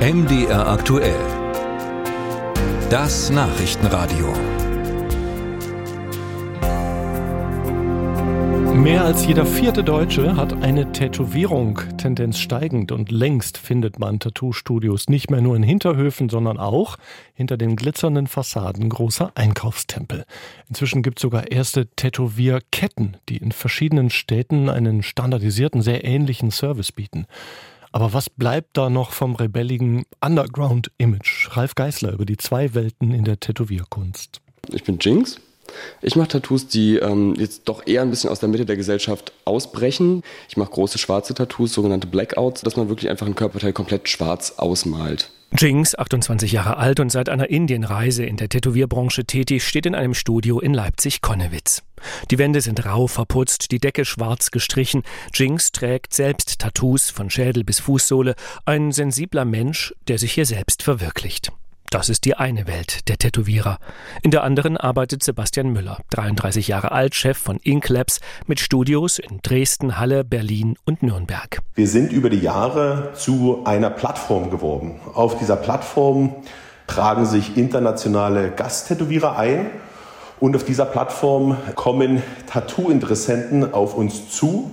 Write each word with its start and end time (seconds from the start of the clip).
MDR 0.00 0.66
aktuell. 0.66 1.20
Das 2.88 3.28
Nachrichtenradio. 3.28 4.32
Mehr 8.74 9.04
als 9.04 9.26
jeder 9.26 9.44
vierte 9.44 9.84
Deutsche 9.84 10.36
hat 10.36 10.62
eine 10.62 10.90
Tätowierung, 10.92 11.82
Tendenz 11.98 12.38
steigend 12.38 12.92
und 12.92 13.12
längst 13.12 13.58
findet 13.58 13.98
man 13.98 14.20
Tattoo-Studios 14.20 15.10
nicht 15.10 15.30
mehr 15.30 15.42
nur 15.42 15.54
in 15.54 15.62
Hinterhöfen, 15.62 16.30
sondern 16.30 16.58
auch 16.58 16.96
hinter 17.34 17.58
den 17.58 17.76
glitzernden 17.76 18.26
Fassaden 18.26 18.88
großer 18.88 19.32
Einkaufstempel. 19.34 20.24
Inzwischen 20.70 21.02
gibt 21.02 21.18
es 21.18 21.22
sogar 21.22 21.52
erste 21.52 21.88
Tätowierketten, 21.88 23.18
die 23.28 23.36
in 23.36 23.52
verschiedenen 23.52 24.08
Städten 24.08 24.70
einen 24.70 25.02
standardisierten, 25.02 25.82
sehr 25.82 26.04
ähnlichen 26.04 26.50
Service 26.50 26.90
bieten. 26.90 27.26
Aber 27.92 28.12
was 28.12 28.30
bleibt 28.30 28.76
da 28.76 28.88
noch 28.88 29.10
vom 29.10 29.34
rebelligen 29.34 30.04
Underground-Image? 30.20 31.48
Ralf 31.56 31.74
Geißler 31.74 32.12
über 32.12 32.24
die 32.24 32.36
zwei 32.36 32.74
Welten 32.74 33.12
in 33.12 33.24
der 33.24 33.40
Tätowierkunst. 33.40 34.40
Ich 34.72 34.84
bin 34.84 34.98
Jinx. 35.00 35.40
Ich 36.02 36.16
mache 36.16 36.28
Tattoos, 36.28 36.68
die 36.68 36.96
ähm, 36.96 37.34
jetzt 37.36 37.62
doch 37.66 37.86
eher 37.86 38.02
ein 38.02 38.10
bisschen 38.10 38.30
aus 38.30 38.40
der 38.40 38.48
Mitte 38.48 38.66
der 38.66 38.76
Gesellschaft 38.76 39.32
ausbrechen. 39.44 40.22
Ich 40.48 40.56
mache 40.56 40.70
große 40.70 40.98
schwarze 40.98 41.34
Tattoos, 41.34 41.72
sogenannte 41.72 42.06
Blackouts, 42.06 42.62
dass 42.62 42.76
man 42.76 42.88
wirklich 42.88 43.10
einfach 43.10 43.26
ein 43.26 43.34
Körperteil 43.34 43.72
komplett 43.72 44.08
schwarz 44.08 44.54
ausmalt. 44.56 45.30
Jinx, 45.58 45.96
28 45.96 46.52
Jahre 46.52 46.76
alt 46.76 47.00
und 47.00 47.10
seit 47.10 47.28
einer 47.28 47.50
Indienreise 47.50 48.24
in 48.24 48.36
der 48.36 48.48
Tätowierbranche 48.48 49.24
tätig, 49.24 49.66
steht 49.66 49.84
in 49.84 49.96
einem 49.96 50.14
Studio 50.14 50.60
in 50.60 50.72
Leipzig-Konnewitz. 50.72 51.82
Die 52.30 52.38
Wände 52.38 52.60
sind 52.60 52.84
rau 52.86 53.08
verputzt, 53.08 53.72
die 53.72 53.80
Decke 53.80 54.04
schwarz 54.04 54.52
gestrichen. 54.52 55.02
Jinx 55.34 55.72
trägt 55.72 56.14
selbst 56.14 56.60
Tattoos 56.60 57.10
von 57.10 57.30
Schädel 57.30 57.64
bis 57.64 57.80
Fußsohle. 57.80 58.36
Ein 58.64 58.92
sensibler 58.92 59.44
Mensch, 59.44 59.92
der 60.06 60.18
sich 60.18 60.32
hier 60.32 60.46
selbst 60.46 60.84
verwirklicht. 60.84 61.50
Das 61.90 62.08
ist 62.08 62.24
die 62.24 62.36
eine 62.36 62.68
Welt 62.68 63.08
der 63.08 63.18
Tätowierer. 63.18 63.78
In 64.22 64.30
der 64.30 64.44
anderen 64.44 64.76
arbeitet 64.76 65.24
Sebastian 65.24 65.72
Müller, 65.72 65.98
33 66.10 66.68
Jahre 66.68 66.92
alt, 66.92 67.16
Chef 67.16 67.36
von 67.36 67.56
Inklabs 67.64 68.20
mit 68.46 68.60
Studios 68.60 69.18
in 69.18 69.40
Dresden, 69.42 69.98
Halle, 69.98 70.22
Berlin 70.22 70.76
und 70.84 71.02
Nürnberg. 71.02 71.58
Wir 71.74 71.88
sind 71.88 72.12
über 72.12 72.30
die 72.30 72.38
Jahre 72.38 73.10
zu 73.14 73.62
einer 73.64 73.90
Plattform 73.90 74.52
geworden. 74.52 75.00
Auf 75.14 75.40
dieser 75.40 75.56
Plattform 75.56 76.36
tragen 76.86 77.26
sich 77.26 77.56
internationale 77.56 78.52
Gasttätowierer 78.52 79.36
ein 79.36 79.66
und 80.38 80.54
auf 80.54 80.62
dieser 80.62 80.84
Plattform 80.84 81.56
kommen 81.74 82.22
Tattoo-Interessenten 82.46 83.74
auf 83.74 83.96
uns 83.96 84.30
zu, 84.30 84.70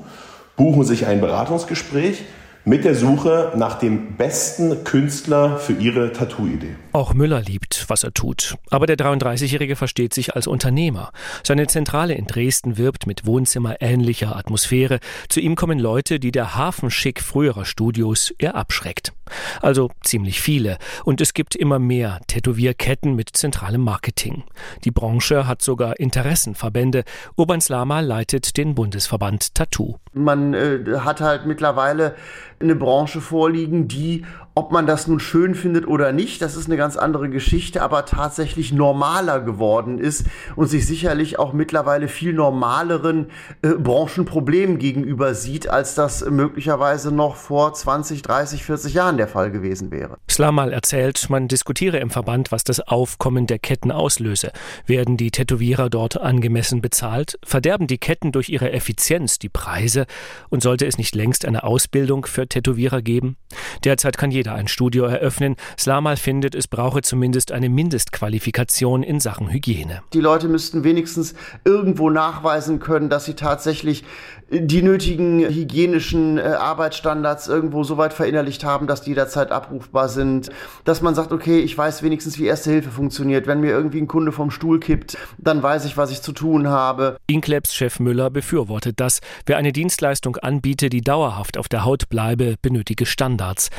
buchen 0.56 0.84
sich 0.84 1.08
ein 1.08 1.20
Beratungsgespräch 1.20 2.26
mit 2.68 2.84
der 2.84 2.96
Suche 2.96 3.54
nach 3.56 3.80
dem 3.80 4.18
besten 4.18 4.84
Künstler 4.84 5.58
für 5.58 5.72
ihre 5.72 6.12
Tattoo-Idee. 6.12 6.76
Auch 6.92 7.14
Müller 7.14 7.40
liebt, 7.40 7.86
was 7.88 8.04
er 8.04 8.14
tut. 8.14 8.58
Aber 8.70 8.88
der 8.88 8.98
33-Jährige 8.98 9.78
versteht 9.78 10.14
sich 10.14 10.36
als 10.36 10.48
Unternehmer. 10.48 11.12
Seine 11.44 11.68
Zentrale 11.68 12.16
in 12.16 12.28
Dresden 12.28 12.78
wirbt 12.78 13.08
mit 13.08 13.26
wohnzimmerähnlicher 13.26 14.36
Atmosphäre. 14.36 15.00
Zu 15.30 15.40
ihm 15.40 15.56
kommen 15.56 15.80
Leute, 15.80 16.20
die 16.20 16.32
der 16.32 16.56
Hafenschick 16.56 17.22
früherer 17.22 17.64
Studios 17.64 18.34
eher 18.38 18.56
abschreckt. 18.56 19.14
Also 19.62 19.90
ziemlich 20.04 20.42
viele. 20.42 20.78
Und 21.06 21.22
es 21.22 21.34
gibt 21.34 21.56
immer 21.56 21.80
mehr 21.80 22.20
Tätowierketten 22.28 23.16
mit 23.16 23.30
zentralem 23.34 23.82
Marketing. 23.82 24.44
Die 24.84 24.92
Branche 24.92 25.48
hat 25.48 25.62
sogar 25.62 26.00
Interessenverbände. 26.00 27.04
Urban 27.36 27.62
Slama 27.62 28.02
leitet 28.02 28.58
den 28.58 28.76
Bundesverband 28.76 29.56
Tattoo. 29.56 29.96
Man 30.14 30.54
äh, 30.54 30.80
hat 31.00 31.22
halt 31.22 31.46
mittlerweile 31.46 32.16
eine 32.60 32.76
Branche 32.76 33.22
vorliegen, 33.22 33.88
die 33.88 34.26
ob 34.58 34.72
man 34.72 34.88
das 34.88 35.06
nun 35.06 35.20
schön 35.20 35.54
findet 35.54 35.88
oder 35.88 36.12
nicht, 36.12 36.42
das 36.42 36.56
ist 36.56 36.66
eine 36.66 36.78
ganz 36.78 36.98
andere 36.98 37.30
Geschichte, 37.30 37.84
aber 37.84 38.06
tatsächlich 38.06 38.74
normaler 38.74 39.40
geworden 39.40 40.00
ist 40.00 40.26
und 40.56 40.66
sich 40.66 40.88
sicherlich 40.88 41.38
auch 41.38 41.54
mittlerweile 41.54 42.08
viel 42.08 42.34
normaleren 42.34 43.28
äh, 43.62 43.76
Branchenproblemen 43.76 44.80
gegenüber 44.80 45.36
sieht, 45.36 45.70
als 45.70 45.94
das 45.94 46.28
möglicherweise 46.28 47.14
noch 47.14 47.36
vor 47.36 47.72
20, 47.72 48.24
30, 48.24 48.64
40 48.64 48.96
Jahren 48.96 49.18
der 49.18 49.28
Fall 49.28 49.52
gewesen 49.52 49.92
wäre. 49.92 50.18
Slamal 50.28 50.74
erzählt, 50.74 51.30
man 51.30 51.48
diskutiere 51.48 52.00
im 52.00 52.10
Verband, 52.10 52.52
was 52.52 52.64
das 52.64 52.80
Aufkommen 52.80 53.46
der 53.46 53.60
Ketten 53.60 53.92
auslöse. 53.92 54.52
Werden 54.88 55.18
die 55.18 55.30
Tätowierer 55.30 55.92
dort 55.92 56.20
angemessen 56.20 56.82
bezahlt? 56.82 57.38
Verderben 57.44 57.86
die 57.86 58.00
Ketten 58.00 58.32
durch 58.32 58.50
ihre 58.50 58.72
Effizienz 58.72 59.38
die 59.38 59.50
Preise? 59.50 60.08
Und 60.50 60.64
sollte 60.64 60.88
es 60.88 60.98
nicht 60.98 61.14
längst 61.14 61.46
eine 61.46 61.64
Ausbildung 61.64 62.26
für 62.26 62.48
Tätowierer 62.48 63.04
geben? 63.04 63.38
Derzeit 63.84 64.18
kann 64.18 64.32
jeder 64.32 64.47
wieder 64.48 64.56
ein 64.56 64.70
Studio 64.70 65.04
eröffnen. 65.04 65.58
Slamal 65.78 66.16
findet, 66.16 66.56
es 66.56 66.70
brauche 66.70 67.02
zumindest 67.02 67.52
eine 67.52 67.68
Mindestqualifikation 67.68 69.04
in 69.04 69.20
Sachen 69.20 69.52
Hygiene. 69.52 70.02
Die 70.14 70.22
Leute 70.22 70.48
müssten 70.48 70.86
wenigstens 70.86 71.36
irgendwo 71.66 72.10
nachweisen 72.10 72.80
können, 72.80 73.10
dass 73.10 73.26
sie 73.26 73.34
tatsächlich 73.34 74.06
die 74.50 74.82
nötigen 74.82 75.42
hygienischen 75.42 76.38
äh, 76.38 76.42
Arbeitsstandards 76.42 77.50
irgendwo 77.50 77.84
so 77.84 77.98
weit 77.98 78.14
verinnerlicht 78.14 78.64
haben, 78.64 78.88
dass 78.88 79.02
die 79.02 79.10
jederzeit 79.10 79.52
abrufbar 79.52 80.08
sind. 80.08 80.50
Dass 80.86 81.02
man 81.02 81.16
sagt, 81.16 81.34
okay, 81.34 81.60
ich 81.60 81.78
weiß 81.78 82.02
wenigstens, 82.02 82.40
wie 82.40 82.46
Erste 82.46 82.72
Hilfe 82.72 82.90
funktioniert. 82.90 83.46
Wenn 83.46 83.60
mir 83.60 83.72
irgendwie 83.72 84.00
ein 84.00 84.08
Kunde 84.08 84.32
vom 84.32 84.52
Stuhl 84.52 84.80
kippt, 84.80 85.18
dann 85.38 85.62
weiß 85.62 85.84
ich, 85.84 85.98
was 85.98 86.12
ich 86.12 86.22
zu 86.22 86.32
tun 86.32 86.70
habe. 86.70 87.18
Inklebs-Chef 87.28 88.00
Müller 88.00 88.30
befürwortet 88.30 89.02
das. 89.02 89.20
Wer 89.46 89.58
eine 89.58 89.74
Dienstleistung 89.74 90.38
anbiete, 90.38 90.90
die 90.90 91.02
dauerhaft 91.02 91.58
auf 91.58 91.68
der 91.68 91.84
Haut 91.84 92.08
bleibe, 92.08 92.56
benötige 92.62 93.06
Standards. 93.06 93.70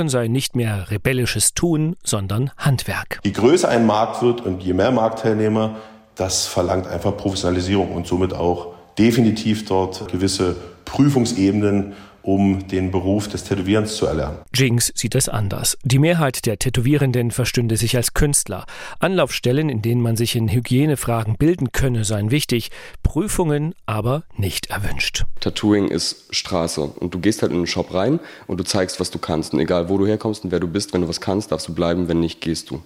Tätowieren 0.00 0.08
sei 0.08 0.28
nicht 0.28 0.56
mehr 0.56 0.90
rebellisches 0.90 1.52
Tun, 1.52 1.94
sondern 2.02 2.50
Handwerk. 2.56 3.20
Je 3.22 3.32
größer 3.32 3.68
ein 3.68 3.84
Markt 3.84 4.22
wird 4.22 4.40
und 4.40 4.62
je 4.62 4.72
mehr 4.72 4.92
Marktteilnehmer, 4.92 5.76
das 6.14 6.46
verlangt 6.46 6.86
einfach 6.86 7.14
Professionalisierung 7.18 7.92
und 7.92 8.06
somit 8.06 8.32
auch 8.32 8.68
definitiv 8.96 9.66
dort 9.66 10.10
gewisse 10.10 10.56
Prüfungsebenen 10.86 11.92
um 12.22 12.66
den 12.68 12.90
Beruf 12.90 13.28
des 13.28 13.44
Tätowierens 13.44 13.96
zu 13.96 14.06
erlernen. 14.06 14.38
Jinx 14.54 14.92
sieht 14.94 15.14
es 15.14 15.28
anders. 15.28 15.78
Die 15.82 15.98
Mehrheit 15.98 16.46
der 16.46 16.58
Tätowierenden 16.58 17.30
verstünde 17.30 17.76
sich 17.76 17.96
als 17.96 18.14
Künstler. 18.14 18.66
Anlaufstellen, 18.98 19.68
in 19.68 19.82
denen 19.82 20.02
man 20.02 20.16
sich 20.16 20.36
in 20.36 20.48
Hygienefragen 20.48 21.36
bilden 21.36 21.72
könne, 21.72 22.04
seien 22.04 22.30
wichtig, 22.30 22.70
Prüfungen 23.02 23.74
aber 23.86 24.24
nicht 24.36 24.70
erwünscht. 24.70 25.24
Tattooing 25.40 25.88
ist 25.88 26.34
Straße 26.34 26.82
und 26.82 27.14
du 27.14 27.18
gehst 27.18 27.42
halt 27.42 27.52
in 27.52 27.58
einen 27.58 27.66
Shop 27.66 27.92
rein 27.94 28.20
und 28.46 28.60
du 28.60 28.64
zeigst, 28.64 29.00
was 29.00 29.10
du 29.10 29.18
kannst. 29.18 29.52
Und 29.52 29.60
egal, 29.60 29.88
wo 29.88 29.98
du 29.98 30.06
herkommst 30.06 30.44
und 30.44 30.50
wer 30.50 30.60
du 30.60 30.68
bist, 30.68 30.92
wenn 30.92 31.02
du 31.02 31.08
was 31.08 31.20
kannst, 31.20 31.52
darfst 31.52 31.68
du 31.68 31.74
bleiben, 31.74 32.08
wenn 32.08 32.20
nicht, 32.20 32.40
gehst 32.40 32.70
du. 32.70 32.82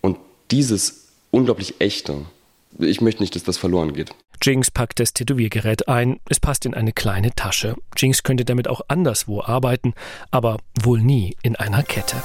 Und 0.00 0.18
dieses 0.50 1.08
unglaublich 1.30 1.80
echte, 1.80 2.16
ich 2.78 3.00
möchte 3.00 3.22
nicht, 3.22 3.34
dass 3.34 3.42
das 3.42 3.58
verloren 3.58 3.92
geht. 3.92 4.10
Jinx 4.42 4.70
packt 4.70 5.00
das 5.00 5.12
Tätowiergerät 5.12 5.86
ein. 5.88 6.18
Es 6.30 6.40
passt 6.40 6.64
in 6.64 6.72
eine 6.72 6.92
kleine 6.92 7.34
Tasche. 7.34 7.76
Jinx 7.96 8.22
könnte 8.22 8.46
damit 8.46 8.68
auch 8.68 8.80
anderswo 8.88 9.42
arbeiten, 9.42 9.92
aber 10.30 10.56
wohl 10.80 11.00
nie 11.00 11.36
in 11.42 11.56
einer 11.56 11.82
Kette. 11.82 12.16